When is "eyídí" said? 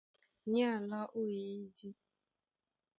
1.35-1.89